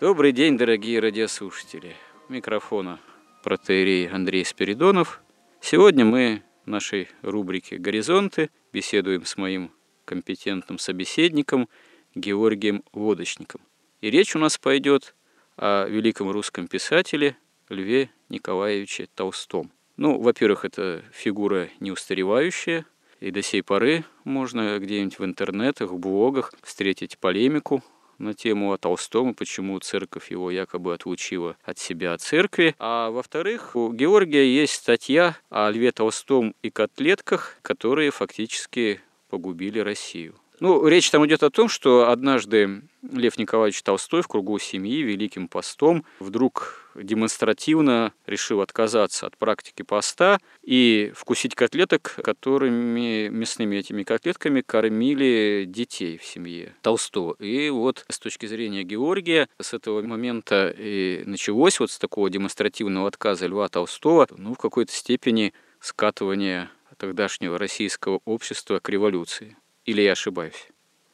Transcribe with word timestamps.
Добрый 0.00 0.32
день, 0.32 0.56
дорогие 0.56 0.98
радиослушатели. 0.98 1.94
Микрофона 2.30 2.98
протеерей 3.42 4.08
Андрей 4.08 4.46
Спиридонов. 4.46 5.20
Сегодня 5.60 6.06
мы 6.06 6.42
в 6.64 6.70
нашей 6.70 7.08
рубрике 7.20 7.76
«Горизонты» 7.76 8.48
беседуем 8.72 9.26
с 9.26 9.36
моим 9.36 9.70
компетентным 10.06 10.78
собеседником 10.78 11.68
Георгием 12.14 12.82
Водочником. 12.94 13.60
И 14.00 14.08
речь 14.08 14.34
у 14.34 14.38
нас 14.38 14.56
пойдет 14.56 15.14
о 15.58 15.86
великом 15.86 16.30
русском 16.30 16.66
писателе 16.66 17.36
Льве 17.68 18.08
Николаевиче 18.30 19.06
Толстом. 19.14 19.70
Ну, 19.98 20.18
во-первых, 20.18 20.64
это 20.64 21.04
фигура 21.12 21.68
неустаревающая, 21.78 22.86
и 23.20 23.30
до 23.30 23.42
сей 23.42 23.62
поры 23.62 24.04
можно 24.24 24.78
где-нибудь 24.78 25.18
в 25.18 25.24
интернетах, 25.26 25.90
в 25.90 25.98
блогах 25.98 26.54
встретить 26.62 27.18
полемику 27.18 27.84
на 28.20 28.34
тему 28.34 28.72
о 28.72 28.78
Толстом 28.78 29.30
и 29.30 29.34
почему 29.34 29.78
церковь 29.80 30.30
его 30.30 30.50
якобы 30.50 30.94
отлучила 30.94 31.56
от 31.64 31.78
себя 31.78 32.12
от 32.12 32.20
церкви. 32.20 32.74
А 32.78 33.10
во-вторых, 33.10 33.74
у 33.74 33.92
Георгия 33.92 34.46
есть 34.46 34.74
статья 34.74 35.36
о 35.48 35.70
Льве 35.70 35.90
Толстом 35.90 36.54
и 36.62 36.70
котлетках, 36.70 37.56
которые 37.62 38.10
фактически 38.10 39.00
погубили 39.28 39.78
Россию. 39.78 40.34
Ну, 40.60 40.86
речь 40.86 41.10
там 41.10 41.26
идет 41.26 41.42
о 41.42 41.48
том, 41.48 41.70
что 41.70 42.10
однажды 42.10 42.82
Лев 43.00 43.38
Николаевич 43.38 43.82
Толстой 43.82 44.20
в 44.20 44.28
кругу 44.28 44.58
семьи 44.58 45.00
Великим 45.00 45.48
постом 45.48 46.04
вдруг 46.18 46.90
демонстративно 46.94 48.12
решил 48.26 48.60
отказаться 48.60 49.26
от 49.26 49.38
практики 49.38 49.80
поста 49.80 50.38
и 50.62 51.12
вкусить 51.16 51.54
котлеток, 51.54 52.14
которыми 52.22 53.28
мясными 53.28 53.76
этими 53.76 54.02
котлетками 54.02 54.60
кормили 54.60 55.64
детей 55.66 56.18
в 56.18 56.24
семье 56.24 56.74
Толстого. 56.82 57.36
И 57.38 57.70
вот 57.70 58.04
с 58.10 58.18
точки 58.18 58.44
зрения 58.44 58.82
Георгия, 58.82 59.48
с 59.58 59.72
этого 59.72 60.02
момента 60.02 60.74
и 60.76 61.22
началось 61.24 61.80
вот 61.80 61.90
с 61.90 61.98
такого 61.98 62.28
демонстративного 62.28 63.08
отказа 63.08 63.46
Льва 63.46 63.70
Толстого, 63.70 64.28
ну, 64.36 64.54
в 64.54 64.58
какой-то 64.58 64.92
степени 64.92 65.54
скатывание 65.80 66.68
тогдашнего 66.98 67.56
российского 67.56 68.20
общества 68.26 68.78
к 68.78 68.90
революции. 68.90 69.56
Или 69.90 70.02
я 70.02 70.12
ошибаюсь? 70.12 70.68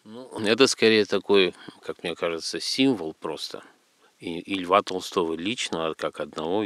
Ну, 0.04 0.28
это 0.44 0.66
скорее 0.66 1.06
такой, 1.06 1.54
как 1.80 2.02
мне 2.02 2.14
кажется, 2.14 2.60
символ 2.60 3.14
просто. 3.14 3.62
И, 4.18 4.38
и 4.38 4.54
Льва 4.56 4.82
Толстого 4.82 5.32
лично, 5.32 5.94
как 5.96 6.20
одного 6.20 6.62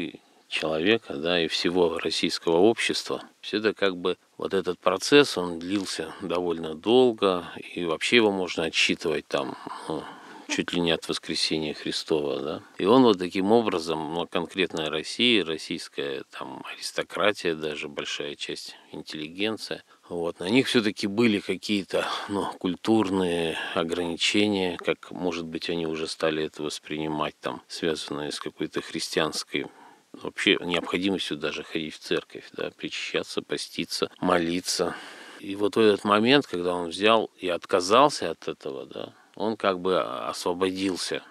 человека, 0.48 1.14
да, 1.14 1.40
и 1.40 1.46
всего 1.46 2.00
российского 2.00 2.56
общества. 2.56 3.22
Все 3.40 3.58
это 3.58 3.74
как 3.74 3.96
бы 3.96 4.16
вот 4.38 4.54
этот 4.54 4.80
процесс, 4.80 5.38
он 5.38 5.60
длился 5.60 6.12
довольно 6.20 6.74
долго, 6.74 7.52
и 7.74 7.84
вообще 7.84 8.16
его 8.16 8.32
можно 8.32 8.64
отсчитывать 8.64 9.28
там 9.28 9.56
ну, 9.86 10.02
чуть 10.48 10.72
ли 10.72 10.80
не 10.80 10.90
от 10.90 11.08
воскресения 11.08 11.74
Христова, 11.74 12.40
да. 12.40 12.62
И 12.78 12.86
он 12.86 13.04
вот 13.04 13.20
таким 13.20 13.52
образом, 13.52 14.14
ну, 14.14 14.26
конкретно 14.26 14.90
Россия, 14.90 15.44
российская 15.44 16.24
там 16.36 16.64
аристократия, 16.74 17.54
даже 17.54 17.88
большая 17.88 18.34
часть 18.34 18.74
интеллигенция, 18.90 19.84
вот, 20.10 20.40
на 20.40 20.48
них 20.48 20.66
все-таки 20.66 21.06
были 21.06 21.38
какие-то 21.38 22.06
ну, 22.28 22.46
культурные 22.58 23.56
ограничения, 23.74 24.76
как, 24.76 25.12
может 25.12 25.46
быть, 25.46 25.70
они 25.70 25.86
уже 25.86 26.08
стали 26.08 26.44
это 26.44 26.62
воспринимать, 26.62 27.34
там, 27.40 27.62
связанные 27.68 28.32
с 28.32 28.40
какой-то 28.40 28.82
христианской 28.82 29.66
вообще 30.12 30.58
необходимостью 30.60 31.36
даже 31.36 31.62
ходить 31.62 31.94
в 31.94 32.00
церковь, 32.00 32.44
да, 32.52 32.70
причащаться, 32.76 33.40
поститься, 33.40 34.10
молиться. 34.20 34.96
И 35.38 35.54
вот 35.54 35.76
в 35.76 35.78
этот 35.78 36.04
момент, 36.04 36.46
когда 36.46 36.74
он 36.74 36.88
взял 36.88 37.30
и 37.38 37.48
отказался 37.48 38.30
от 38.30 38.48
этого, 38.48 38.86
да, 38.86 39.14
он 39.36 39.56
как 39.56 39.80
бы 39.80 40.00
освободился 40.00 41.22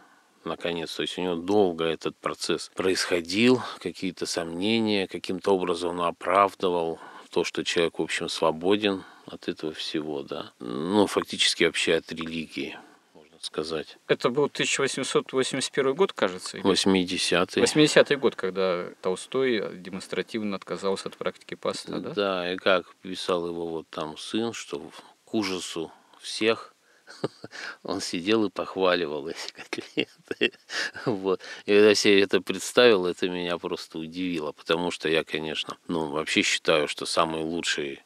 наконец. 0.45 0.95
То 0.95 1.03
есть 1.03 1.17
у 1.17 1.21
него 1.21 1.35
долго 1.35 1.83
этот 1.83 2.15
процесс 2.15 2.71
происходил, 2.73 3.61
какие-то 3.79 4.25
сомнения, 4.25 5.07
каким-то 5.07 5.53
образом 5.53 5.99
он 5.99 6.01
оправдывал 6.01 6.99
то, 7.29 7.43
что 7.43 7.63
человек, 7.63 7.99
в 7.99 8.01
общем, 8.01 8.29
свободен 8.29 9.03
от 9.25 9.47
этого 9.47 9.73
всего, 9.73 10.23
да. 10.23 10.51
Ну, 10.59 11.07
фактически 11.07 11.63
вообще 11.63 11.95
от 11.95 12.11
религии, 12.11 12.77
можно 13.13 13.37
сказать. 13.41 13.97
Это 14.07 14.29
был 14.29 14.45
1881 14.45 15.93
год, 15.93 16.13
кажется? 16.13 16.57
80-й. 16.57 17.61
80-й 17.61 18.15
год, 18.15 18.35
когда 18.35 18.89
Толстой 19.01 19.77
демонстративно 19.77 20.55
отказался 20.55 21.09
от 21.09 21.17
практики 21.17 21.55
поста, 21.55 21.99
да? 21.99 22.13
Да, 22.13 22.53
и 22.53 22.57
как 22.57 22.85
писал 23.01 23.47
его 23.47 23.67
вот 23.67 23.87
там 23.89 24.17
сын, 24.17 24.53
что 24.53 24.81
к 25.25 25.33
ужасу 25.33 25.91
всех 26.19 26.73
он 27.83 28.01
сидел 28.01 28.45
и 28.45 28.49
похваливал 28.49 29.27
эти 29.27 29.51
котлеты. 29.51 30.53
Вот. 31.05 31.41
И 31.65 31.71
когда 31.71 31.89
я 31.89 31.95
себе 31.95 32.21
это 32.21 32.41
представил, 32.41 33.05
это 33.05 33.29
меня 33.29 33.57
просто 33.57 33.99
удивило, 33.99 34.51
потому 34.51 34.91
что 34.91 35.09
я, 35.09 35.23
конечно, 35.23 35.77
ну, 35.87 36.07
вообще 36.07 36.41
считаю, 36.41 36.87
что 36.87 37.05
самый 37.05 37.41
лучший 37.41 38.01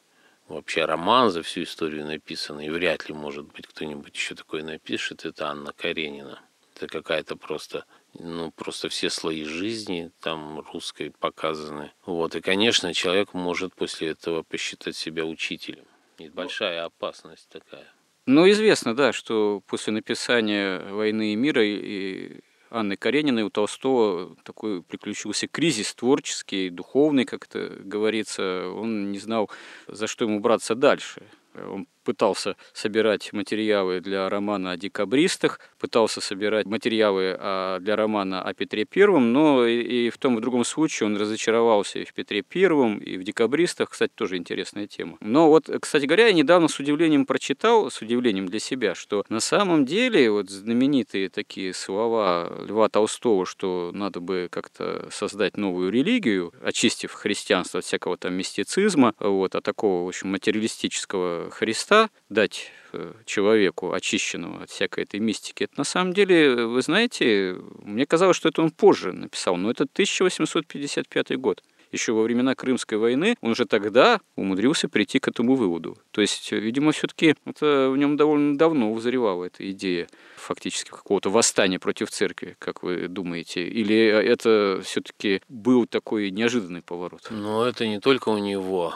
вообще 0.47 0.85
роман 0.85 1.31
за 1.31 1.41
всю 1.41 1.63
историю 1.63 2.05
написанный, 2.05 2.67
и 2.67 2.69
вряд 2.69 3.07
ли, 3.07 3.15
может 3.15 3.45
быть, 3.53 3.67
кто-нибудь 3.67 4.15
еще 4.15 4.35
такой 4.35 4.63
напишет, 4.63 5.25
это 5.25 5.47
Анна 5.47 5.73
Каренина. 5.73 6.39
Это 6.75 6.87
какая-то 6.87 7.35
просто, 7.35 7.85
ну, 8.13 8.51
просто 8.51 8.89
все 8.89 9.09
слои 9.09 9.43
жизни 9.43 10.11
там 10.21 10.59
русской 10.71 11.11
показаны. 11.11 11.91
Вот, 12.05 12.35
и, 12.35 12.41
конечно, 12.41 12.93
человек 12.93 13.33
может 13.33 13.75
после 13.75 14.09
этого 14.09 14.43
посчитать 14.43 14.95
себя 14.95 15.23
учителем. 15.25 15.85
И 16.17 16.29
большая 16.29 16.85
опасность 16.85 17.47
такая. 17.49 17.91
Ну, 18.25 18.49
известно, 18.49 18.95
да, 18.95 19.11
что 19.11 19.61
после 19.67 19.91
написания 19.91 20.79
«Войны 20.91 21.33
и 21.33 21.35
мира» 21.35 21.61
и 21.65 22.39
Анны 22.69 22.95
Карениной 22.95 23.43
у 23.43 23.49
Толстого 23.49 24.35
такой 24.43 24.81
приключился 24.81 25.47
кризис 25.47 25.93
творческий, 25.93 26.69
духовный, 26.69 27.25
как 27.25 27.45
это 27.45 27.75
говорится. 27.83 28.69
Он 28.69 29.11
не 29.11 29.19
знал, 29.19 29.51
за 29.87 30.07
что 30.07 30.25
ему 30.25 30.39
браться 30.39 30.73
дальше. 30.73 31.21
Он 31.53 31.85
пытался 32.03 32.55
собирать 32.73 33.33
материалы 33.33 33.99
для 33.99 34.29
романа 34.29 34.71
о 34.71 34.77
декабристах, 34.77 35.59
пытался 35.79 36.21
собирать 36.21 36.65
материалы 36.65 37.35
а, 37.39 37.79
для 37.79 37.95
романа 37.95 38.41
о 38.41 38.53
Петре 38.53 38.85
Первом, 38.85 39.33
но 39.33 39.65
и 39.65 40.09
в 40.09 40.17
том 40.17 40.35
и 40.35 40.37
в 40.37 40.41
другом 40.41 40.65
случае 40.65 41.07
он 41.07 41.17
разочаровался 41.17 41.99
и 41.99 42.05
в 42.05 42.13
Петре 42.13 42.41
Первом, 42.41 42.97
и 42.97 43.17
в 43.17 43.23
декабристах, 43.23 43.89
кстати, 43.89 44.11
тоже 44.15 44.37
интересная 44.37 44.87
тема. 44.87 45.17
Но 45.21 45.49
вот, 45.49 45.69
кстати 45.81 46.05
говоря, 46.05 46.27
я 46.27 46.33
недавно 46.33 46.67
с 46.67 46.79
удивлением 46.79 47.25
прочитал, 47.25 47.89
с 47.89 48.01
удивлением 48.01 48.47
для 48.47 48.59
себя, 48.59 48.95
что 48.95 49.23
на 49.29 49.39
самом 49.39 49.85
деле 49.85 50.29
вот 50.31 50.49
знаменитые 50.49 51.29
такие 51.29 51.73
слова 51.73 52.51
Льва 52.67 52.89
Толстого, 52.89 53.45
что 53.45 53.91
надо 53.93 54.19
бы 54.19 54.47
как-то 54.51 55.07
создать 55.11 55.57
новую 55.57 55.91
религию, 55.91 56.53
очистив 56.61 57.13
христианство 57.13 57.79
от 57.79 57.85
всякого 57.85 58.17
там 58.17 58.33
мистицизма, 58.33 59.13
вот, 59.19 59.55
а 59.55 59.61
такого, 59.61 60.05
в 60.05 60.07
общем, 60.07 60.29
материалистического 60.31 61.49
Христа, 61.51 61.92
Христа 61.93 62.09
дать 62.29 62.71
э, 62.93 63.13
человеку, 63.25 63.93
очищенного 63.93 64.63
от 64.63 64.69
всякой 64.69 65.03
этой 65.03 65.19
мистики, 65.19 65.63
это 65.63 65.73
на 65.77 65.83
самом 65.83 66.13
деле, 66.13 66.65
вы 66.65 66.81
знаете, 66.81 67.57
мне 67.83 68.05
казалось, 68.05 68.37
что 68.37 68.49
это 68.49 68.61
он 68.61 68.71
позже 68.71 69.11
написал, 69.11 69.55
но 69.57 69.69
это 69.69 69.83
1855 69.83 71.37
год. 71.37 71.63
еще 71.91 72.13
во 72.13 72.23
времена 72.23 72.55
Крымской 72.55 72.97
войны, 72.97 73.35
он 73.41 73.53
же 73.53 73.65
тогда 73.65 74.19
умудрился 74.35 74.89
прийти 74.89 75.19
к 75.19 75.27
этому 75.27 75.53
выводу. 75.53 75.95
То 76.09 76.21
есть, 76.21 76.51
видимо, 76.51 76.91
все-таки 76.91 77.35
это 77.45 77.91
в 77.91 77.97
нем 77.97 78.17
довольно 78.17 78.57
давно 78.57 78.91
узревала 78.91 79.45
эта 79.45 79.69
идея 79.69 80.07
фактически 80.35 80.89
какого-то 80.89 81.29
восстания 81.29 81.77
против 81.77 82.09
церкви, 82.09 82.55
как 82.57 82.81
вы 82.81 83.07
думаете? 83.07 83.67
Или 83.67 83.95
это 83.95 84.81
все-таки 84.83 85.43
был 85.49 85.85
такой 85.85 86.31
неожиданный 86.31 86.81
поворот? 86.81 87.27
Ну, 87.29 87.61
это 87.61 87.85
не 87.85 87.99
только 87.99 88.29
у 88.29 88.39
него 88.39 88.95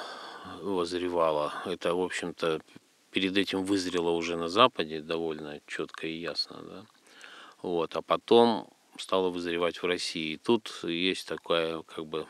возревало. 0.64 1.54
Это, 1.66 1.94
в 1.94 2.02
общем-то, 2.02 2.62
перед 3.18 3.36
этим 3.36 3.64
вызрело 3.64 4.12
уже 4.12 4.38
на 4.38 4.48
Западе 4.48 5.02
довольно 5.02 5.60
четко 5.66 6.06
и 6.06 6.20
ясно. 6.20 6.62
Да? 6.62 6.86
Вот. 7.64 7.96
А 7.96 8.04
потом 8.04 8.70
стало 9.00 9.32
вызревать 9.32 9.82
в 9.82 9.88
России. 9.88 10.34
И 10.34 10.38
тут 10.38 10.70
есть 10.84 11.28
такая 11.28 11.82
как 11.82 12.06
бы 12.06 12.28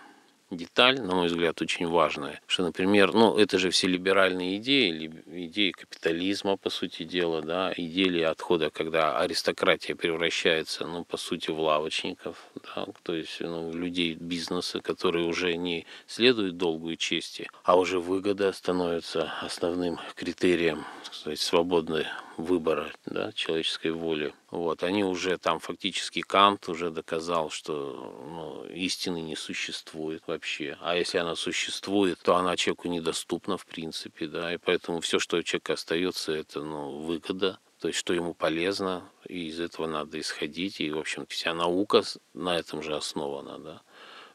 деталь, 0.51 1.01
на 1.01 1.15
мой 1.15 1.27
взгляд, 1.27 1.61
очень 1.61 1.87
важная, 1.87 2.41
что, 2.47 2.63
например, 2.63 3.13
ну, 3.13 3.37
это 3.37 3.57
же 3.57 3.69
все 3.69 3.87
либеральные 3.87 4.57
идеи, 4.57 5.11
идеи 5.27 5.71
капитализма, 5.71 6.57
по 6.57 6.69
сути 6.69 7.03
дела, 7.03 7.41
да, 7.41 7.73
идеи 7.75 8.21
отхода, 8.21 8.69
когда 8.69 9.19
аристократия 9.19 9.95
превращается, 9.95 10.85
ну, 10.85 11.03
по 11.03 11.17
сути, 11.17 11.51
в 11.51 11.59
лавочников, 11.59 12.37
да, 12.75 12.87
то 13.03 13.13
есть, 13.13 13.39
ну, 13.39 13.73
людей 13.73 14.15
бизнеса, 14.15 14.79
которые 14.79 15.25
уже 15.25 15.55
не 15.55 15.85
следуют 16.07 16.57
долгу 16.57 16.95
чести, 16.95 17.49
а 17.63 17.77
уже 17.77 17.99
выгода 17.99 18.51
становится 18.53 19.33
основным 19.41 19.99
критерием, 20.15 20.85
сказать, 21.11 21.39
свободной 21.39 22.05
выбора 22.37 22.91
да, 23.05 23.31
человеческой 23.33 23.91
воли. 23.91 24.33
Вот, 24.51 24.83
они 24.83 25.03
уже 25.03 25.37
там 25.37 25.59
фактически 25.59 26.21
Кант 26.21 26.69
уже 26.69 26.91
доказал, 26.91 27.49
что 27.49 28.15
ну, 28.29 28.65
истины 28.73 29.21
не 29.21 29.35
существует 29.35 30.23
вообще. 30.27 30.77
А 30.81 30.95
если 30.95 31.17
она 31.17 31.35
существует, 31.35 32.19
то 32.21 32.35
она 32.35 32.55
человеку 32.55 32.87
недоступна 32.87 33.57
в 33.57 33.65
принципе, 33.65 34.27
да, 34.27 34.53
и 34.53 34.57
поэтому 34.57 35.01
все, 35.01 35.19
что 35.19 35.37
у 35.37 35.43
человека 35.43 35.73
остается, 35.73 36.31
это 36.31 36.61
ну, 36.61 36.99
выгода, 36.99 37.59
то 37.79 37.87
есть 37.87 37.99
что 37.99 38.13
ему 38.13 38.33
полезно, 38.33 39.09
и 39.27 39.47
из 39.47 39.59
этого 39.59 39.87
надо 39.87 40.19
исходить, 40.19 40.79
и, 40.79 40.91
в 40.91 40.97
общем, 40.97 41.25
вся 41.27 41.53
наука 41.53 42.03
на 42.33 42.57
этом 42.57 42.81
же 42.81 42.95
основана, 42.95 43.59
да 43.59 43.81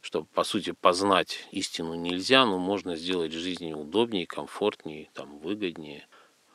что, 0.02 0.24
по 0.24 0.42
сути, 0.42 0.72
познать 0.72 1.46
истину 1.52 1.94
нельзя, 1.94 2.44
но 2.44 2.58
можно 2.58 2.96
сделать 2.96 3.32
жизнь 3.32 3.72
удобнее, 3.72 4.26
комфортнее, 4.26 5.08
там, 5.14 5.38
выгоднее. 5.38 6.08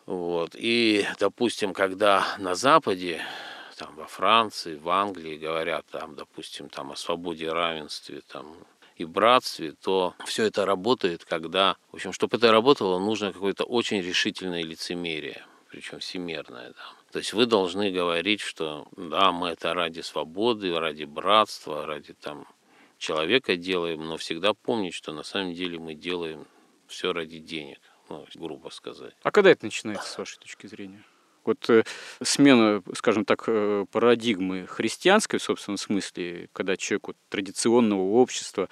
Вот. 0.07 0.55
И, 0.55 1.05
допустим, 1.19 1.73
когда 1.73 2.35
на 2.39 2.55
Западе, 2.55 3.21
там, 3.75 3.93
во 3.95 4.07
Франции, 4.07 4.75
в 4.75 4.89
Англии 4.89 5.37
говорят, 5.37 5.85
там, 5.91 6.15
допустим, 6.15 6.69
там, 6.69 6.91
о 6.91 6.95
свободе, 6.95 7.51
равенстве 7.51 8.21
там, 8.21 8.55
и 8.95 9.03
братстве, 9.03 9.73
то 9.73 10.15
все 10.25 10.45
это 10.45 10.65
работает, 10.65 11.25
когда, 11.25 11.75
в 11.91 11.95
общем, 11.95 12.13
чтобы 12.13 12.37
это 12.37 12.51
работало, 12.53 12.99
нужно 12.99 13.33
какое-то 13.33 13.65
очень 13.65 14.01
решительное 14.01 14.63
лицемерие, 14.63 15.45
причем 15.69 15.99
всемирное. 15.99 16.69
Да. 16.69 17.11
То 17.11 17.19
есть 17.19 17.33
вы 17.33 17.45
должны 17.45 17.91
говорить, 17.91 18.39
что 18.39 18.87
да, 18.95 19.33
мы 19.33 19.49
это 19.49 19.73
ради 19.73 19.99
свободы, 19.99 20.79
ради 20.79 21.03
братства, 21.03 21.85
ради 21.85 22.13
там, 22.13 22.47
человека 22.97 23.57
делаем, 23.57 24.07
но 24.07 24.15
всегда 24.15 24.53
помнить, 24.53 24.93
что 24.93 25.11
на 25.11 25.23
самом 25.23 25.53
деле 25.53 25.77
мы 25.79 25.95
делаем 25.95 26.47
все 26.87 27.11
ради 27.11 27.39
денег 27.39 27.79
ну, 28.09 28.25
грубо 28.35 28.69
сказать. 28.69 29.13
А 29.23 29.31
когда 29.31 29.51
это 29.51 29.65
начинается, 29.65 30.09
с 30.09 30.17
вашей 30.17 30.39
точки 30.39 30.67
зрения? 30.67 31.03
Вот 31.47 31.69
э, 31.69 31.83
смена, 32.21 32.83
скажем 32.93 33.23
так, 33.23 33.45
э, 33.47 33.85
парадигмы 33.89 34.67
христианской 34.67 35.39
в 35.39 35.43
собственном 35.43 35.77
смысле, 35.77 36.49
когда 36.51 36.75
человек 36.75 37.07
вот, 37.07 37.17
традиционного 37.29 38.01
общества, 38.01 38.67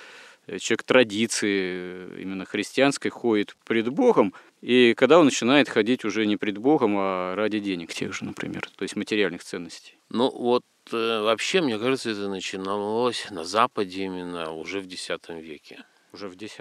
э, 0.48 0.60
человек 0.60 0.84
традиции 0.84 2.18
э, 2.18 2.22
именно 2.22 2.44
христианской 2.44 3.12
ходит 3.12 3.56
пред 3.66 3.88
Богом, 3.90 4.34
и 4.62 4.94
когда 4.94 5.20
он 5.20 5.26
начинает 5.26 5.70
ходить 5.70 6.04
уже 6.04 6.26
не 6.26 6.36
пред 6.36 6.58
Богом, 6.58 6.96
а 6.98 7.34
ради 7.36 7.60
денег 7.60 7.94
тех 7.94 8.14
же, 8.14 8.26
например, 8.26 8.68
то 8.76 8.84
есть 8.84 8.98
материальных 8.98 9.44
ценностей. 9.44 9.98
Ну 10.10 10.30
вот 10.30 10.66
э, 10.92 11.22
вообще, 11.22 11.62
мне 11.62 11.80
кажется, 11.80 12.10
это 12.10 12.28
начиналось 12.28 13.32
на 13.32 13.46
Западе 13.46 14.04
именно 14.04 14.52
уже 14.52 14.82
в 14.82 14.86
X 14.86 15.12
веке. 15.30 15.86
Уже 16.12 16.28
в 16.28 16.34
X. 16.34 16.58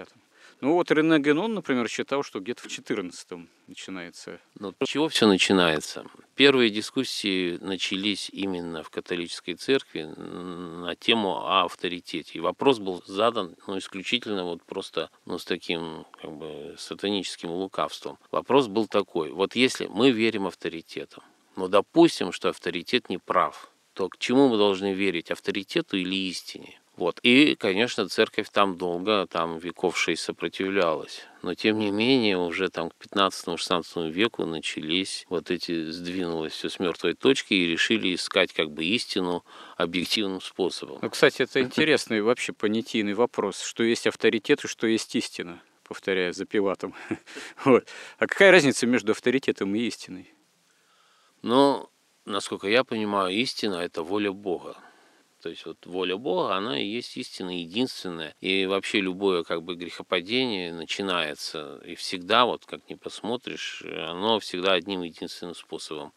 Ну 0.65 0.73
вот 0.73 0.89
Рене 0.89 1.19
Генон, 1.19 1.53
например, 1.53 1.87
считал, 1.87 2.23
что 2.23 2.39
где-то 2.39 2.63
в 2.63 2.71
14 2.71 3.47
начинается. 3.67 4.39
Но 4.57 4.73
с 4.83 4.87
чего 4.87 5.09
все 5.09 5.27
начинается? 5.27 6.03
Первые 6.33 6.71
дискуссии 6.71 7.59
начались 7.61 8.31
именно 8.31 8.81
в 8.81 8.89
католической 8.89 9.53
церкви 9.53 10.05
на 10.17 10.95
тему 10.95 11.45
о 11.45 11.65
авторитете. 11.65 12.39
И 12.39 12.41
вопрос 12.41 12.79
был 12.79 13.03
задан 13.05 13.55
ну, 13.67 13.77
исключительно 13.77 14.43
вот 14.43 14.63
просто 14.63 15.11
ну, 15.25 15.37
с 15.37 15.45
таким 15.45 16.07
как 16.19 16.31
бы 16.31 16.73
сатаническим 16.79 17.51
лукавством. 17.51 18.17
Вопрос 18.31 18.67
был 18.67 18.87
такой. 18.87 19.29
Вот 19.29 19.55
если 19.55 19.85
мы 19.85 20.09
верим 20.09 20.47
авторитетам, 20.47 21.21
но 21.55 21.67
допустим, 21.67 22.31
что 22.31 22.49
авторитет 22.49 23.07
не 23.07 23.19
прав, 23.19 23.69
то 23.93 24.09
к 24.09 24.17
чему 24.17 24.49
мы 24.49 24.57
должны 24.57 24.93
верить, 24.93 25.29
авторитету 25.29 25.95
или 25.95 26.15
истине? 26.27 26.79
Вот. 26.97 27.19
И, 27.23 27.55
конечно, 27.55 28.07
церковь 28.07 28.49
там 28.51 28.77
долго, 28.77 29.27
там 29.27 29.57
веков 29.57 29.97
шесть 29.97 30.23
сопротивлялась. 30.23 31.23
Но, 31.41 31.53
тем 31.53 31.77
не 31.77 31.91
менее, 31.91 32.37
уже 32.37 32.69
там 32.69 32.89
к 32.89 32.93
15-16 33.05 34.09
веку 34.09 34.45
начались 34.45 35.25
вот 35.29 35.51
эти, 35.51 35.91
сдвинулось 35.91 36.53
все 36.53 36.69
с 36.69 36.79
мертвой 36.79 37.13
точки 37.13 37.53
и 37.53 37.67
решили 37.67 38.15
искать 38.15 38.53
как 38.53 38.71
бы 38.71 38.85
истину 38.85 39.43
объективным 39.75 40.39
способом. 40.39 40.99
Ну, 41.01 41.09
кстати, 41.09 41.41
это 41.41 41.61
интересный 41.61 42.21
вообще 42.21 42.53
понятийный 42.53 43.13
вопрос, 43.13 43.61
что 43.61 43.83
есть 43.83 44.07
авторитет 44.07 44.63
и 44.63 44.67
что 44.67 44.87
есть 44.87 45.13
истина, 45.15 45.61
повторяя 45.83 46.31
за 46.31 46.45
Пилатом. 46.45 46.95
Вот. 47.65 47.87
А 48.19 48.27
какая 48.27 48.51
разница 48.51 48.87
между 48.87 49.11
авторитетом 49.11 49.75
и 49.75 49.79
истиной? 49.79 50.33
Ну, 51.41 51.89
насколько 52.23 52.67
я 52.67 52.85
понимаю, 52.85 53.35
истина– 53.35 53.75
это 53.81 54.01
воля 54.01 54.31
Бога. 54.31 54.77
То 55.45 55.49
есть 55.49 55.63
вот 55.67 55.85
воля 55.85 56.17
Бога, 56.17 56.55
она 56.55 56.81
и 56.81 56.87
есть 56.87 57.17
истина 57.17 57.55
единственная. 57.55 58.33
И 58.41 58.65
вообще 58.65 58.99
любое 58.99 59.43
как 59.43 59.61
бы 59.61 59.75
грехопадение 59.75 60.73
начинается. 60.73 61.79
И 61.85 61.93
всегда, 61.93 62.47
вот 62.47 62.65
как 62.65 62.89
ни 62.89 62.95
посмотришь, 62.95 63.83
оно 63.85 64.39
всегда 64.39 64.73
одним 64.73 65.03
единственным 65.03 65.53
способом. 65.53 66.13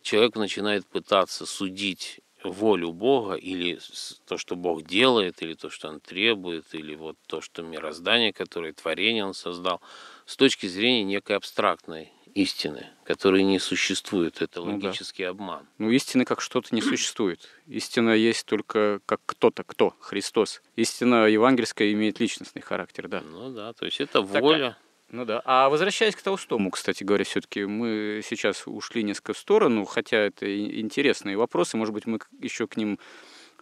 Человек 0.00 0.36
начинает 0.36 0.86
пытаться 0.86 1.44
судить 1.44 2.20
волю 2.42 2.92
Бога 2.92 3.34
или 3.34 3.78
то, 4.24 4.38
что 4.38 4.56
Бог 4.56 4.84
делает, 4.84 5.42
или 5.42 5.52
то, 5.52 5.68
что 5.68 5.88
Он 5.88 6.00
требует, 6.00 6.74
или 6.74 6.94
вот 6.94 7.18
то, 7.26 7.42
что 7.42 7.60
мироздание, 7.60 8.32
которое 8.32 8.72
творение 8.72 9.26
Он 9.26 9.34
создал, 9.34 9.82
с 10.24 10.34
точки 10.34 10.64
зрения 10.64 11.04
некой 11.04 11.36
абстрактной 11.36 12.10
истины, 12.36 12.86
которые 13.04 13.44
не 13.44 13.58
существуют. 13.58 14.42
Это 14.42 14.60
ну, 14.60 14.72
логический 14.72 15.24
да. 15.24 15.30
обман. 15.30 15.66
Ну, 15.78 15.90
истины 15.90 16.24
как 16.24 16.40
что-то 16.42 16.74
не 16.74 16.82
существует. 16.82 17.48
Истина 17.66 18.10
есть 18.10 18.44
только 18.44 19.00
как 19.06 19.20
кто-то, 19.24 19.64
кто? 19.64 19.94
Христос. 20.00 20.62
Истина 20.76 21.26
евангельская 21.26 21.92
имеет 21.92 22.20
личностный 22.20 22.62
характер, 22.62 23.08
да. 23.08 23.22
Ну 23.22 23.50
да, 23.50 23.72
то 23.72 23.86
есть 23.86 24.00
это 24.00 24.20
воля. 24.20 24.76
Ну 25.08 25.24
да. 25.24 25.40
А 25.44 25.70
возвращаясь 25.70 26.14
к 26.14 26.22
Толстому, 26.22 26.70
кстати 26.70 27.04
говоря, 27.04 27.24
все-таки 27.24 27.64
мы 27.64 28.20
сейчас 28.24 28.64
ушли 28.66 29.02
несколько 29.02 29.32
в 29.32 29.38
сторону, 29.38 29.84
хотя 29.84 30.18
это 30.18 30.46
интересные 30.80 31.36
вопросы, 31.38 31.76
может 31.76 31.94
быть, 31.94 32.06
мы 32.06 32.18
еще 32.40 32.66
к 32.66 32.76
ним 32.76 32.98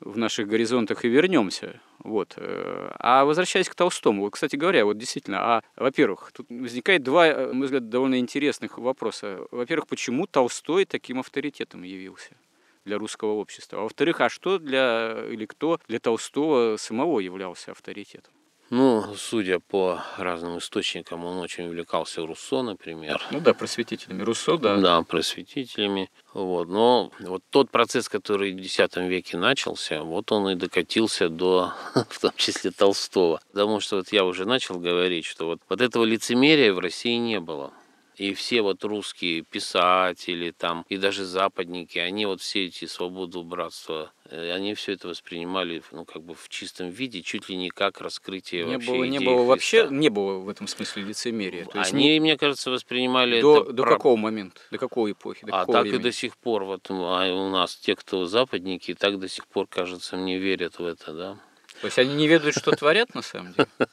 в 0.00 0.18
наших 0.18 0.48
горизонтах 0.48 1.04
и 1.04 1.08
вернемся. 1.08 1.80
Вот. 2.04 2.34
Э, 2.36 2.90
а 2.98 3.24
возвращаясь 3.24 3.68
к 3.68 3.74
Толстому, 3.74 4.22
вот, 4.22 4.34
кстати 4.34 4.56
говоря, 4.56 4.84
вот 4.84 4.98
действительно, 4.98 5.38
а, 5.40 5.62
во-первых, 5.74 6.30
тут 6.32 6.46
возникает 6.50 7.02
два, 7.02 7.26
э, 7.26 7.46
на 7.48 7.54
мой 7.54 7.64
взгляд, 7.64 7.88
довольно 7.88 8.18
интересных 8.18 8.78
вопроса. 8.78 9.40
Во-первых, 9.50 9.88
почему 9.88 10.26
Толстой 10.26 10.84
таким 10.84 11.18
авторитетом 11.18 11.82
явился? 11.82 12.36
для 12.84 12.98
русского 12.98 13.32
общества. 13.32 13.78
А 13.78 13.82
во-вторых, 13.84 14.20
а 14.20 14.28
что 14.28 14.58
для 14.58 15.24
или 15.30 15.46
кто 15.46 15.80
для 15.88 15.98
Толстого 15.98 16.76
самого 16.76 17.20
являлся 17.20 17.72
авторитетом? 17.72 18.34
Ну, 18.70 19.14
судя 19.16 19.60
по 19.60 20.02
разным 20.16 20.58
источникам, 20.58 21.24
он 21.24 21.38
очень 21.38 21.66
увлекался 21.66 22.26
Руссо, 22.26 22.62
например. 22.62 23.22
Ну 23.30 23.40
да, 23.40 23.52
просветителями. 23.54 24.22
Руссо, 24.22 24.56
да. 24.56 24.76
Да, 24.76 25.02
просветителями. 25.02 26.10
Вот. 26.32 26.68
Но 26.68 27.12
вот 27.20 27.42
тот 27.50 27.70
процесс, 27.70 28.08
который 28.08 28.52
в 28.52 28.58
X 28.58 28.78
веке 28.96 29.36
начался, 29.36 30.02
вот 30.02 30.32
он 30.32 30.48
и 30.48 30.54
докатился 30.54 31.28
до, 31.28 31.72
в 32.08 32.18
том 32.18 32.32
числе, 32.36 32.70
Толстого. 32.70 33.40
Потому 33.52 33.80
что 33.80 33.96
вот 33.96 34.12
я 34.12 34.24
уже 34.24 34.46
начал 34.46 34.78
говорить, 34.78 35.26
что 35.26 35.46
вот, 35.46 35.60
вот 35.68 35.80
этого 35.80 36.04
лицемерия 36.04 36.72
в 36.72 36.78
России 36.78 37.16
не 37.16 37.40
было. 37.40 37.72
И 38.16 38.32
все 38.34 38.62
вот 38.62 38.84
русские 38.84 39.42
писатели 39.42 40.52
там, 40.56 40.84
и 40.88 40.96
даже 40.96 41.24
западники, 41.24 41.98
они 41.98 42.26
вот 42.26 42.40
все 42.40 42.66
эти 42.66 42.84
свободу, 42.84 43.42
братства, 43.42 44.12
э, 44.26 44.52
они 44.52 44.74
все 44.74 44.92
это 44.92 45.08
воспринимали, 45.08 45.82
ну, 45.90 46.04
как 46.04 46.22
бы 46.22 46.34
в 46.34 46.48
чистом 46.48 46.90
виде, 46.90 47.22
чуть 47.22 47.48
ли 47.48 47.56
не 47.56 47.70
как 47.70 48.00
раскрытие 48.00 48.64
не 48.64 48.74
вообще 48.74 48.90
было, 48.90 49.04
Не 49.04 49.18
было 49.18 49.44
вообще, 49.44 49.88
не 49.90 50.08
было 50.10 50.38
в 50.38 50.48
этом 50.48 50.68
смысле 50.68 51.02
лицемерия. 51.02 51.64
То 51.64 51.78
есть 51.78 51.92
они, 51.92 52.14
не... 52.14 52.20
мне 52.20 52.36
кажется, 52.36 52.70
воспринимали 52.70 53.40
до, 53.40 53.62
это... 53.62 53.72
До 53.72 53.82
про... 53.82 53.94
какого 53.94 54.16
момента? 54.16 54.60
До 54.70 54.78
какой 54.78 55.12
эпохи? 55.12 55.44
До 55.44 55.62
а 55.62 55.66
так 55.66 55.82
времени? 55.82 56.00
и 56.00 56.02
до 56.02 56.12
сих 56.12 56.36
пор. 56.36 56.64
Вот 56.64 56.86
а 56.90 57.32
у 57.32 57.50
нас 57.50 57.74
те, 57.74 57.96
кто 57.96 58.26
западники, 58.26 58.94
так 58.94 59.18
до 59.18 59.28
сих 59.28 59.48
пор, 59.48 59.66
кажется, 59.66 60.16
мне 60.16 60.38
верят 60.38 60.78
в 60.78 60.84
это, 60.84 61.12
да. 61.12 61.38
То 61.80 61.88
есть 61.88 61.98
они 61.98 62.14
не 62.14 62.28
ведают, 62.28 62.56
что 62.56 62.70
творят 62.70 63.14
на 63.14 63.22
самом 63.22 63.54
деле? 63.54 63.68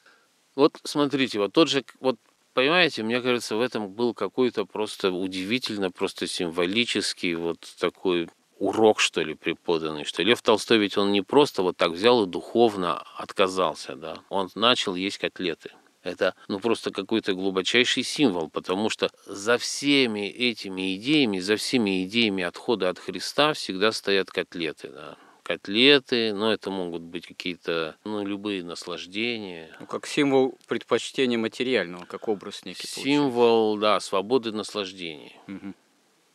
Вот 0.54 0.78
смотрите, 0.84 1.40
вот 1.40 1.54
тот 1.54 1.70
же, 1.70 1.86
вот 2.01 2.18
понимаете, 2.53 3.03
мне 3.03 3.22
кажется, 3.22 3.55
в 3.55 3.62
этом 3.62 3.89
был 3.89 4.13
какой-то 4.13 4.65
просто 4.65 5.12
удивительно, 5.12 5.91
просто 5.91 6.27
символический 6.27 7.36
вот 7.36 7.60
такой 7.79 8.29
урок, 8.58 9.00
что 9.00 9.22
ли, 9.22 9.34
преподанный, 9.34 10.03
что 10.03 10.22
Лев 10.24 10.41
Толстой 10.41 10.77
ведь 10.77 10.98
он 10.98 11.12
не 11.12 11.22
просто 11.22 11.63
вот 11.63 11.77
так 11.77 11.91
взял 11.91 12.24
и 12.24 12.27
духовно 12.27 13.03
отказался, 13.17 13.96
да, 13.96 14.20
он 14.29 14.50
начал 14.55 14.96
есть 14.96 15.17
котлеты. 15.17 15.72
Это 16.03 16.34
ну 16.48 16.60
просто 16.60 16.91
какой-то 16.91 17.34
глубочайший 17.34 18.03
символ, 18.03 18.50
потому 18.50 18.89
что 18.89 19.12
за 19.27 19.58
всеми 19.58 20.27
этими 20.27 20.96
идеями, 20.96 21.39
за 21.39 21.58
всеми 21.58 22.05
идеями 22.05 22.43
отхода 22.43 22.89
от 22.89 22.98
Христа 22.98 23.53
всегда 23.53 23.91
стоят 23.91 24.31
котлеты, 24.31 24.89
да 24.89 25.17
котлеты, 25.51 26.34
но 26.34 26.51
это 26.51 26.72
могут 26.72 27.01
быть 27.01 27.27
какие-то, 27.27 27.96
ну, 28.03 28.25
любые 28.25 28.63
наслаждения. 28.63 29.75
Ну, 29.79 29.86
как 29.86 30.08
символ 30.08 30.58
предпочтения 30.67 31.38
материального, 31.38 32.05
как 32.05 32.27
образ 32.27 32.63
некий. 32.65 32.88
Символ, 32.88 33.74
получается. 33.74 33.81
да, 33.81 34.00
свободы 34.00 34.51
наслаждений. 34.51 35.36
Угу. 35.48 35.74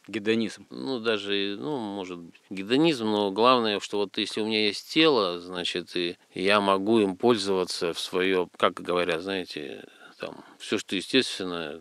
Гедонизм. 0.08 0.66
Ну, 0.70 1.00
даже, 1.00 1.56
ну, 1.58 1.78
может 1.78 2.18
быть, 2.18 2.40
гедонизм, 2.50 3.06
но 3.06 3.32
главное, 3.32 3.80
что 3.80 3.98
вот 3.98 4.18
если 4.18 4.40
у 4.40 4.46
меня 4.46 4.66
есть 4.66 4.88
тело, 4.88 5.40
значит, 5.40 5.96
и 5.96 6.16
я 6.34 6.60
могу 6.60 7.00
им 7.00 7.16
пользоваться 7.16 7.92
в 7.92 7.98
свое, 7.98 8.48
как 8.56 8.74
говорят, 8.74 9.22
знаете, 9.22 9.84
там, 10.20 10.44
все, 10.58 10.78
что 10.78 10.94
естественно, 10.94 11.80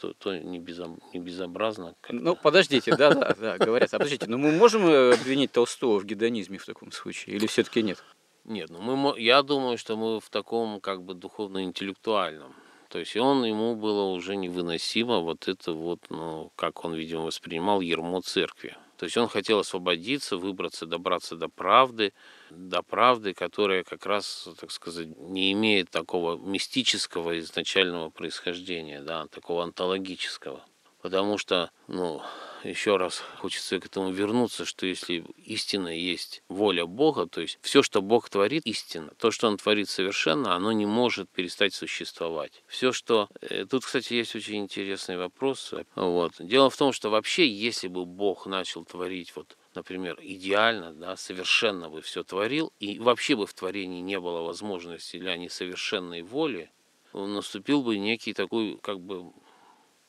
то, 0.00 0.12
то 0.12 0.38
не, 0.38 0.58
безоб, 0.58 0.98
не 1.12 1.20
безобразно. 1.20 1.94
Ну, 2.08 2.36
подождите, 2.36 2.96
да, 2.96 3.14
да, 3.14 3.34
да, 3.38 3.58
говорят. 3.58 3.92
А 3.92 3.98
подождите, 3.98 4.26
но 4.28 4.36
ну 4.36 4.44
мы 4.44 4.52
можем 4.52 4.86
э, 4.86 5.14
обвинить 5.14 5.52
Толстого 5.52 5.98
в 5.98 6.04
гедонизме 6.04 6.58
в 6.58 6.66
таком 6.66 6.92
случае, 6.92 7.36
или 7.36 7.46
все-таки 7.46 7.82
нет? 7.82 8.02
Нет, 8.44 8.70
ну 8.70 8.80
мы, 8.96 9.20
я 9.20 9.42
думаю, 9.42 9.76
что 9.76 9.96
мы 9.96 10.20
в 10.20 10.30
таком 10.30 10.80
как 10.80 11.02
бы 11.02 11.14
духовно-интеллектуальном 11.14 12.54
то 12.88 12.98
есть 12.98 13.16
он 13.16 13.44
ему 13.44 13.76
было 13.76 14.04
уже 14.04 14.36
невыносимо 14.36 15.20
вот 15.20 15.46
это 15.46 15.72
вот, 15.72 16.00
ну, 16.08 16.50
как 16.56 16.84
он, 16.84 16.94
видимо, 16.94 17.22
воспринимал 17.22 17.80
ермо 17.82 18.22
церкви. 18.22 18.76
То 18.98 19.04
есть 19.04 19.16
он 19.16 19.28
хотел 19.28 19.60
освободиться, 19.60 20.36
выбраться, 20.36 20.84
добраться 20.84 21.36
до 21.36 21.48
правды, 21.48 22.12
до 22.50 22.82
правды, 22.82 23.32
которая 23.32 23.84
как 23.84 24.04
раз, 24.06 24.48
так 24.60 24.72
сказать, 24.72 25.16
не 25.16 25.52
имеет 25.52 25.88
такого 25.88 26.36
мистического 26.36 27.38
изначального 27.38 28.10
происхождения, 28.10 29.00
да, 29.00 29.28
такого 29.28 29.62
онтологического. 29.62 30.64
Потому 31.00 31.38
что, 31.38 31.70
ну, 31.86 32.22
еще 32.64 32.96
раз 32.96 33.22
хочется 33.38 33.78
к 33.80 33.86
этому 33.86 34.10
вернуться, 34.10 34.64
что 34.64 34.86
если 34.86 35.24
истина 35.44 35.88
есть 35.88 36.42
воля 36.48 36.86
Бога, 36.86 37.26
то 37.26 37.40
есть 37.40 37.58
все, 37.62 37.82
что 37.82 38.02
Бог 38.02 38.28
творит, 38.28 38.64
истина. 38.66 39.12
То, 39.18 39.30
что 39.30 39.48
Он 39.48 39.56
творит 39.56 39.88
совершенно, 39.88 40.54
оно 40.54 40.72
не 40.72 40.86
может 40.86 41.28
перестать 41.30 41.74
существовать. 41.74 42.62
Все, 42.66 42.92
что... 42.92 43.28
Э, 43.40 43.64
тут, 43.64 43.84
кстати, 43.84 44.14
есть 44.14 44.34
очень 44.34 44.56
интересный 44.56 45.16
вопрос. 45.16 45.74
Вот. 45.94 46.32
Дело 46.38 46.70
в 46.70 46.76
том, 46.76 46.92
что 46.92 47.10
вообще, 47.10 47.48
если 47.48 47.88
бы 47.88 48.04
Бог 48.04 48.46
начал 48.46 48.84
творить 48.84 49.34
вот 49.36 49.56
например, 49.74 50.18
идеально, 50.20 50.92
да, 50.92 51.16
совершенно 51.16 51.88
бы 51.88 52.02
все 52.02 52.24
творил, 52.24 52.72
и 52.80 52.98
вообще 52.98 53.36
бы 53.36 53.46
в 53.46 53.54
творении 53.54 54.00
не 54.00 54.18
было 54.18 54.42
возможности 54.42 55.18
для 55.18 55.36
несовершенной 55.36 56.22
воли, 56.22 56.72
наступил 57.12 57.82
бы 57.82 57.96
некий 57.96 58.32
такой, 58.32 58.76
как 58.82 58.98
бы, 58.98 59.32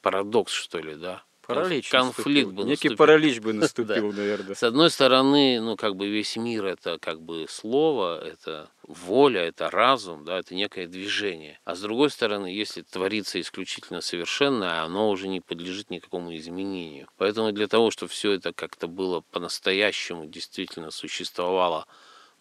парадокс, 0.02 0.52
что 0.52 0.80
ли, 0.80 0.96
да, 0.96 1.24
Паралич 1.50 1.90
конфликт 1.90 2.52
бы 2.52 2.64
Некий 2.64 2.90
паралич 2.90 3.40
бы 3.40 3.54
наступил, 3.54 4.14
наверное. 4.14 4.54
С 4.54 4.62
одной 4.62 4.92
стороны, 4.92 5.60
ну, 5.60 5.76
как 5.76 5.96
бы 5.96 6.08
весь 6.08 6.36
мир 6.36 6.66
это 6.66 7.00
как 7.00 7.22
бы 7.22 7.48
слово, 7.50 8.24
это 8.24 8.70
воля, 8.84 9.42
это 9.42 9.72
разум, 9.72 10.26
да, 10.26 10.38
это 10.38 10.54
некое 10.54 10.86
движение. 10.86 11.60
А 11.66 11.76
с 11.76 11.82
другой 11.82 12.12
стороны, 12.12 12.48
если 12.48 12.84
творится 12.84 13.42
исключительно 13.42 14.02
совершенное, 14.02 14.84
оно 14.84 15.10
уже 15.10 15.28
не 15.28 15.42
подлежит 15.42 15.90
никакому 15.90 16.36
изменению. 16.36 17.08
Поэтому 17.18 17.52
для 17.52 17.68
того, 17.68 17.90
чтобы 17.90 18.12
все 18.12 18.34
это 18.34 18.54
как-то 18.54 18.88
было 18.88 19.22
по-настоящему, 19.32 20.28
действительно 20.28 20.92
существовало, 20.92 21.88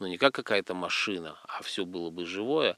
ну, 0.00 0.07
не 0.07 0.19
как 0.19 0.35
какая-то 0.35 0.75
машина, 0.75 1.38
а 1.49 1.62
все 1.62 1.87
было 1.87 2.11
бы 2.11 2.27
живое, 2.27 2.77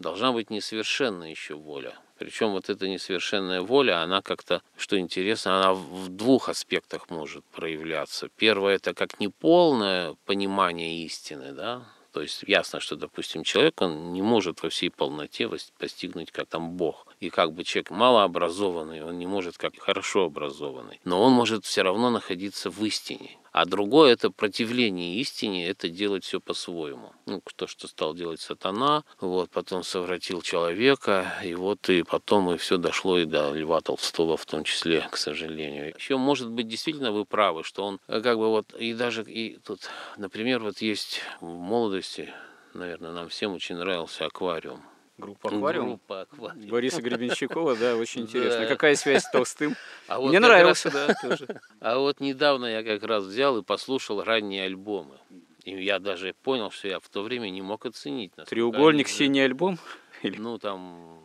должна 0.00 0.32
быть 0.32 0.50
несовершенная 0.50 1.30
еще 1.30 1.54
воля. 1.54 1.94
Причем 2.18 2.50
вот 2.50 2.68
эта 2.68 2.88
несовершенная 2.88 3.62
воля, 3.62 4.02
она 4.02 4.20
как-то, 4.20 4.62
что 4.76 4.98
интересно, 4.98 5.58
она 5.60 5.74
в 5.74 6.08
двух 6.08 6.48
аспектах 6.48 7.08
может 7.08 7.44
проявляться. 7.46 8.28
Первое, 8.36 8.76
это 8.76 8.92
как 8.92 9.20
неполное 9.20 10.16
понимание 10.26 11.04
истины, 11.04 11.52
да, 11.52 11.86
то 12.12 12.22
есть 12.22 12.42
ясно, 12.46 12.80
что, 12.80 12.96
допустим, 12.96 13.44
человек, 13.44 13.80
он 13.80 14.12
не 14.12 14.22
может 14.22 14.62
во 14.62 14.68
всей 14.68 14.90
полноте 14.90 15.48
постигнуть, 15.78 16.32
как 16.32 16.48
там 16.48 16.76
Бог. 16.76 17.06
И 17.20 17.28
как 17.28 17.52
бы 17.52 17.64
человек 17.64 17.90
малообразованный, 17.90 19.04
он 19.04 19.18
не 19.18 19.26
может 19.26 19.58
как 19.58 19.78
хорошо 19.78 20.24
образованный. 20.24 21.00
Но 21.04 21.22
он 21.22 21.32
может 21.32 21.66
все 21.66 21.82
равно 21.82 22.10
находиться 22.10 22.70
в 22.70 22.82
истине. 22.84 23.36
А 23.52 23.66
другое– 23.66 24.12
это 24.14 24.30
противление 24.30 25.16
истине, 25.16 25.68
это 25.68 25.88
делать 25.88 26.24
все 26.24 26.40
по-своему. 26.40 27.12
Ну, 27.26 27.42
то, 27.56 27.66
что 27.66 27.88
стал 27.88 28.14
делать 28.14 28.40
сатана, 28.40 29.04
вот, 29.20 29.50
потом 29.50 29.82
совратил 29.82 30.40
человека, 30.40 31.34
и 31.44 31.54
вот 31.54 31.88
и 31.90 32.02
потом 32.04 32.52
и 32.52 32.56
все 32.56 32.78
дошло 32.78 33.18
и 33.18 33.24
до 33.24 33.52
Льва 33.52 33.80
Толстого 33.80 34.36
в 34.36 34.46
том 34.46 34.64
числе, 34.64 35.06
к 35.10 35.16
сожалению. 35.16 35.92
Еще, 35.94 36.16
может 36.16 36.48
быть, 36.50 36.68
действительно 36.68 37.12
вы 37.12 37.24
правы, 37.24 37.64
что 37.64 37.84
он 37.84 38.00
э, 38.06 38.20
как 38.20 38.38
бы 38.38 38.48
вот, 38.48 38.72
и 38.74 38.94
даже, 38.94 39.24
и 39.24 39.58
тут, 39.58 39.90
например, 40.16 40.60
вот 40.60 40.78
есть 40.78 41.20
в 41.40 41.46
молодости, 41.46 42.32
наверное, 42.72 43.12
нам 43.12 43.28
всем 43.28 43.52
очень 43.52 43.76
нравился 43.76 44.26
аквариум. 44.26 44.82
Группа 45.20 45.48
«Аквариум». 45.48 45.88
Группа 45.88 46.22
«Аквариум». 46.22 46.68
Бориса 46.68 47.02
Гребенщикова, 47.02 47.76
да, 47.76 47.96
очень 47.96 48.22
интересно. 48.22 48.66
Какая 48.66 48.94
связь 48.96 49.24
с 49.24 49.30
Толстым? 49.30 49.76
А 50.08 50.20
Мне 50.20 50.40
нравился, 50.40 50.90
да, 50.90 51.14
тоже. 51.14 51.46
А 51.80 51.98
вот 51.98 52.20
недавно 52.20 52.66
я 52.66 52.82
как 52.82 53.02
раз 53.04 53.24
взял 53.24 53.58
и 53.58 53.62
послушал 53.62 54.22
ранние 54.22 54.64
альбомы. 54.64 55.18
И 55.64 55.72
я 55.84 55.98
даже 55.98 56.34
понял, 56.42 56.70
что 56.70 56.88
я 56.88 57.00
в 57.00 57.08
то 57.08 57.22
время 57.22 57.50
не 57.50 57.62
мог 57.62 57.84
оценить. 57.86 58.32
Треугольник 58.46 59.08
«Синий 59.08 59.40
альбом»? 59.40 59.78
Ну, 60.22 60.58
там 60.58 61.20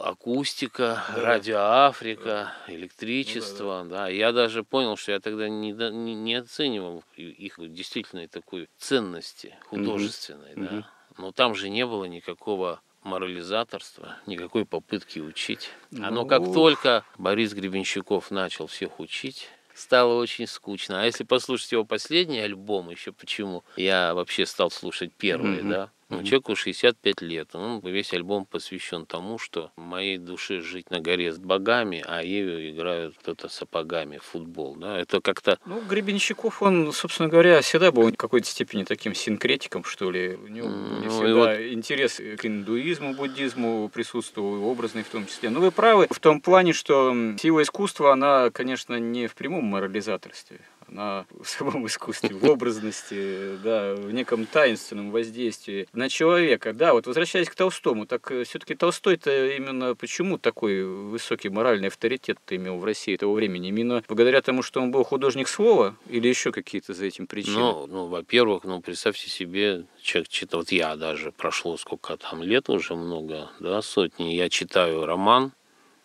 акустика, 0.00 1.02
Да. 1.14 1.22
радио 1.22 1.58
Африка, 1.58 2.52
электричество, 2.68 3.82
Ну 3.84 3.90
да, 3.90 4.08
Я 4.08 4.32
даже 4.32 4.62
понял, 4.64 4.96
что 4.96 5.12
я 5.12 5.20
тогда 5.20 5.48
не, 5.48 5.72
не, 5.72 6.14
не 6.14 6.34
оценивал 6.36 7.02
их 7.16 7.56
действительно 7.58 8.26
такой 8.28 8.68
ценности 8.78 9.56
художественной, 9.66 10.54
Мгм. 10.54 10.66
да. 10.66 10.88
Но 11.18 11.32
там 11.32 11.54
же 11.54 11.68
не 11.68 11.84
было 11.84 12.04
никакого 12.04 12.80
морализаторства, 13.02 14.16
никакой 14.26 14.64
попытки 14.66 15.18
учить. 15.20 15.70
Оно 16.00 16.24
как 16.26 16.42
Ну. 16.42 16.52
только 16.52 17.04
Борис 17.16 17.52
Гребенщиков 17.54 18.30
начал 18.30 18.66
всех 18.66 19.00
учить, 19.00 19.48
стало 19.74 20.14
очень 20.20 20.46
скучно. 20.46 21.02
А 21.02 21.04
если 21.06 21.24
послушать 21.24 21.72
его 21.72 21.84
последний 21.84 22.40
альбом, 22.40 22.90
еще 22.90 23.12
почему 23.12 23.64
я 23.76 24.14
вообще 24.14 24.46
стал 24.46 24.70
слушать 24.70 25.12
первые, 25.16 25.60
Мгм. 25.60 25.70
да, 25.70 25.90
ну, 26.08 26.22
человеку 26.22 26.56
65 26.56 27.20
лет, 27.22 27.54
он 27.54 27.80
весь 27.80 28.12
альбом 28.12 28.46
посвящен 28.46 29.06
тому, 29.06 29.38
что 29.38 29.70
моей 29.76 30.18
душе 30.18 30.60
жить 30.60 30.90
на 30.90 31.00
горе 31.00 31.32
с 31.32 31.38
богами, 31.38 32.02
а 32.06 32.22
ею 32.22 32.70
играют 32.70 33.16
кто-то 33.18 33.48
сапогами 33.48 34.18
в 34.18 34.22
футбол, 34.22 34.76
да, 34.76 34.98
это 34.98 35.20
как-то 35.20 35.58
Ну, 35.66 35.80
Гребенщиков, 35.82 36.62
он, 36.62 36.92
собственно 36.92 37.28
говоря, 37.28 37.60
всегда 37.60 37.92
был 37.92 38.10
в 38.10 38.16
какой-то 38.16 38.46
степени 38.46 38.84
таким 38.84 39.14
синкретиком, 39.14 39.84
что 39.84 40.10
ли. 40.10 40.36
У 40.36 40.48
него 40.48 40.68
ну, 40.68 41.10
всегда 41.10 41.60
и 41.60 41.74
интерес 41.74 42.16
к 42.16 42.46
индуизму, 42.46 43.14
буддизму 43.14 43.88
присутствовал, 43.88 44.64
образный 44.64 45.02
в 45.02 45.08
том 45.08 45.26
числе. 45.26 45.50
Но 45.50 45.60
вы 45.60 45.70
правы 45.70 46.06
в 46.10 46.20
том 46.20 46.40
плане, 46.40 46.72
что 46.72 47.14
сила 47.38 47.62
искусства, 47.62 48.12
она, 48.12 48.50
конечно, 48.50 48.98
не 48.98 49.26
в 49.26 49.34
прямом 49.34 49.64
морализаторстве. 49.64 50.60
Она 50.90 51.26
в 51.30 51.46
самом 51.46 51.86
искусстве, 51.86 52.30
в 52.34 52.44
образности, 52.44 53.56
да, 53.62 53.94
в 53.94 54.12
неком 54.12 54.46
таинственном 54.46 55.10
воздействии 55.10 55.88
на 55.92 56.08
человека. 56.08 56.72
Да, 56.72 56.92
вот 56.92 57.06
возвращаясь 57.06 57.48
к 57.48 57.54
Толстому, 57.54 58.06
так 58.06 58.32
все-таки 58.44 58.74
Толстой-то 58.74 59.48
именно 59.56 59.94
почему 59.94 60.38
такой 60.38 60.84
высокий 60.84 61.48
моральный 61.48 61.88
авторитет 61.88 62.38
имел 62.50 62.78
в 62.78 62.84
России 62.84 63.16
того 63.16 63.34
времени? 63.34 63.68
Именно 63.68 64.02
благодаря 64.08 64.40
тому, 64.40 64.62
что 64.62 64.80
он 64.80 64.90
был 64.90 65.04
художник 65.04 65.48
слова 65.48 65.96
или 66.08 66.28
еще 66.28 66.52
какие-то 66.52 66.94
за 66.94 67.06
этим 67.06 67.26
причины? 67.26 67.58
Ну, 67.58 67.86
ну, 67.86 68.06
во-первых, 68.06 68.64
ну, 68.64 68.80
представьте 68.80 69.28
себе, 69.28 69.84
человек 70.00 70.28
читает, 70.28 70.54
вот 70.54 70.72
я 70.72 70.96
даже, 70.96 71.32
прошло 71.32 71.76
сколько 71.76 72.16
там 72.16 72.42
лет 72.42 72.68
уже 72.68 72.94
много, 72.94 73.50
да, 73.60 73.82
сотни, 73.82 74.34
я 74.34 74.48
читаю 74.48 75.06
роман, 75.06 75.52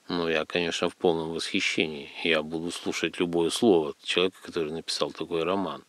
ну, 0.09 0.27
я, 0.27 0.45
конечно, 0.45 0.89
в 0.89 0.95
полном 0.95 1.31
восхищении. 1.33 2.09
Я 2.23 2.43
буду 2.43 2.71
слушать 2.71 3.19
любое 3.19 3.49
слово 3.49 3.93
человека, 4.03 4.37
который 4.43 4.71
написал 4.71 5.11
такой 5.11 5.43
роман. 5.43 5.83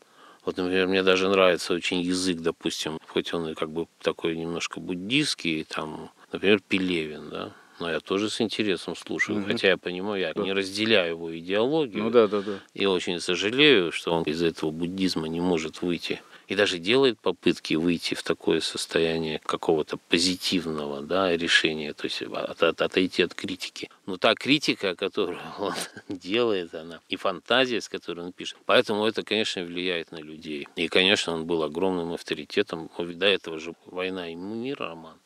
Вот, 0.45 0.57
например, 0.57 0.87
мне 0.89 1.03
даже 1.03 1.29
нравится 1.29 1.73
очень 1.73 2.03
язык, 2.03 2.39
допустим, 2.41 2.99
хоть 3.09 3.33
он 3.33 3.49
и 3.49 3.55
как 3.55 3.71
бы 3.71 3.87
такой 4.03 4.37
немножко 4.37 4.79
буддийский, 4.79 5.65
там, 5.65 6.11
например, 6.33 6.61
Пелевин, 6.61 7.31
да, 7.31 7.53
но 7.81 7.91
я 7.91 8.01
тоже 8.01 8.29
с 8.29 8.41
интересом 8.41 8.95
слушаю, 8.95 9.39
Мгм. 9.39 9.49
хотя 9.49 9.69
я 9.69 9.77
понимаю, 9.79 10.21
я 10.21 10.33
Да. 10.35 10.43
не 10.43 10.53
разделяю 10.53 11.11
его 11.13 11.37
идеологию. 11.39 12.05
Ну 12.05 12.11
да, 12.11 12.29
да, 12.29 12.43
да. 12.43 12.59
И 12.75 12.85
очень 12.85 13.21
сожалею, 13.21 13.91
что 13.91 14.13
он 14.13 14.23
из 14.25 14.43
этого 14.43 14.71
буддизма 14.71 15.29
не 15.29 15.41
может 15.41 15.81
выйти 15.81 16.21
и 16.49 16.55
даже 16.55 16.79
делает 16.79 17.19
попытки 17.21 17.75
выйти 17.75 18.15
в 18.15 18.23
такое 18.23 18.61
состояние 18.61 19.41
какого-то 19.45 19.97
позитивного 19.97 21.03
да, 21.03 21.37
решения, 21.37 21.93
то 21.93 22.05
есть 22.05 22.23
от, 22.23 22.63
от, 22.63 22.83
отойти 22.83 23.23
от 23.23 23.35
критики. 23.35 23.91
Но 24.07 24.17
та 24.17 24.35
критика, 24.35 24.95
которую 24.95 25.41
он 25.59 25.75
делает, 26.09 26.75
она 26.75 27.01
и 27.09 27.17
фантазия, 27.17 27.81
с 27.81 27.89
которой 27.89 28.21
он 28.21 28.33
пишет, 28.33 28.59
поэтому 28.67 29.07
это, 29.07 29.23
конечно, 29.23 29.65
влияет 29.65 30.13
на 30.13 30.19
людей. 30.19 30.69
И, 30.77 30.89
конечно, 30.89 31.33
он 31.33 31.47
был 31.47 31.63
огромным 31.63 32.13
авторитетом. 32.13 32.91
До 32.99 33.27
этого 33.27 33.59
же 33.59 33.75
«Война 33.87 34.31
и 34.31 34.35
мир» 34.35 34.79
роман. 34.79 35.19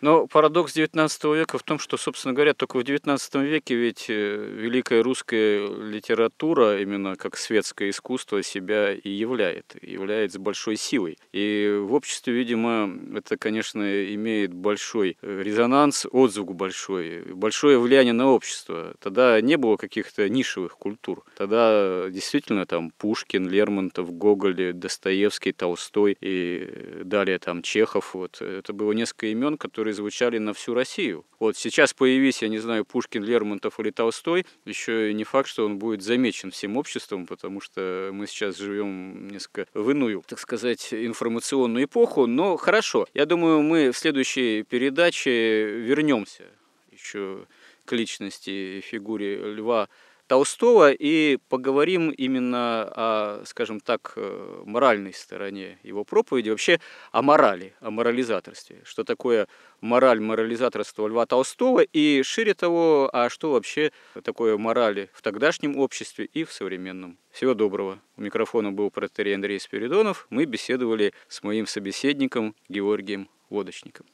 Но 0.00 0.26
парадокс 0.26 0.76
XIX 0.76 1.36
века 1.36 1.58
в 1.58 1.62
том, 1.62 1.78
что, 1.78 1.96
собственно 1.96 2.34
говоря, 2.34 2.54
только 2.54 2.76
в 2.76 2.82
XIX 2.82 3.44
веке 3.44 3.74
ведь 3.74 4.06
э, 4.08 4.36
великая 4.36 5.02
русская 5.02 5.66
литература, 5.66 6.80
именно 6.80 7.16
как 7.16 7.36
светское 7.36 7.90
искусство, 7.90 8.42
себя 8.42 8.92
и 8.92 9.08
являет, 9.08 9.76
является 9.82 10.38
большой 10.38 10.76
силой. 10.76 11.18
И 11.32 11.80
в 11.82 11.94
обществе, 11.94 12.34
видимо, 12.34 12.90
это, 13.16 13.36
конечно, 13.36 13.82
имеет 14.14 14.52
большой 14.52 15.16
э, 15.22 15.42
резонанс, 15.42 16.06
отзвук 16.10 16.54
большой, 16.54 17.22
большое 17.32 17.78
влияние 17.78 18.12
на 18.12 18.30
общество. 18.30 18.94
Тогда 19.00 19.40
не 19.40 19.56
было 19.56 19.76
каких-то 19.76 20.28
нишевых 20.28 20.76
культур. 20.76 21.24
Тогда 21.36 22.08
действительно 22.10 22.66
там 22.66 22.90
Пушкин, 22.90 23.48
Лермонтов, 23.48 24.12
Гоголь, 24.12 24.72
Достоевский, 24.72 25.52
Толстой 25.52 26.16
и 26.20 27.02
далее 27.04 27.38
там 27.38 27.62
Чехов. 27.62 28.14
Вот. 28.14 28.40
Это 28.40 28.72
было 28.72 28.92
несколько 28.92 29.26
имен, 29.26 29.56
которые 29.56 29.85
которые 29.86 29.94
звучали 29.94 30.38
на 30.38 30.52
всю 30.52 30.74
Россию. 30.74 31.24
Вот 31.38 31.56
сейчас 31.56 31.94
появись, 31.94 32.42
я 32.42 32.48
не 32.48 32.58
знаю, 32.58 32.84
Пушкин, 32.84 33.22
Лермонтов 33.22 33.78
или 33.78 33.90
Толстой, 33.90 34.44
еще 34.64 35.14
не 35.14 35.22
факт, 35.22 35.48
что 35.48 35.64
он 35.64 35.78
будет 35.78 36.02
замечен 36.02 36.50
всем 36.50 36.76
обществом, 36.76 37.24
потому 37.24 37.60
что 37.60 38.10
мы 38.12 38.26
сейчас 38.26 38.56
живем 38.56 39.28
несколько 39.28 39.66
в 39.74 39.88
иную, 39.88 40.24
так 40.26 40.40
сказать, 40.40 40.92
информационную 40.92 41.84
эпоху. 41.84 42.26
Но 42.26 42.56
хорошо, 42.56 43.06
я 43.14 43.26
думаю, 43.26 43.62
мы 43.62 43.92
в 43.92 43.96
следующей 43.96 44.64
передаче 44.64 45.66
вернемся 45.66 46.46
еще 46.90 47.46
к 47.84 47.92
личности 47.92 48.80
фигуре 48.80 49.36
Льва 49.36 49.88
Толстого 50.26 50.90
и 50.90 51.38
поговорим 51.48 52.10
именно 52.10 52.82
о, 52.96 53.42
скажем 53.46 53.80
так, 53.80 54.12
э, 54.16 54.62
моральной 54.64 55.12
стороне 55.12 55.78
его 55.82 56.04
проповеди, 56.04 56.50
вообще 56.50 56.80
о 57.12 57.22
морали, 57.22 57.74
о 57.80 57.90
морализаторстве. 57.90 58.82
Что 58.84 59.04
такое 59.04 59.46
мораль, 59.80 60.20
морализаторство 60.20 61.06
Льва 61.06 61.26
Толстого 61.26 61.80
и, 61.80 62.22
шире 62.24 62.54
того, 62.54 63.08
а 63.12 63.30
что 63.30 63.52
вообще 63.52 63.92
такое 64.24 64.56
морали 64.56 65.10
в 65.12 65.22
тогдашнем 65.22 65.78
обществе 65.78 66.24
и 66.24 66.44
в 66.44 66.52
современном. 66.52 67.18
Всего 67.30 67.54
доброго. 67.54 68.00
У 68.16 68.22
микрофона 68.22 68.72
был 68.72 68.90
протерей 68.90 69.34
Андрей 69.34 69.60
Спиридонов. 69.60 70.26
Мы 70.30 70.44
беседовали 70.44 71.12
с 71.28 71.42
моим 71.42 71.66
собеседником 71.66 72.54
Георгием 72.68 73.28
Лодочником. 73.50 74.06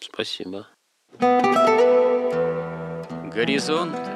Спасибо. 0.00 0.68
Горизонт 3.34 4.15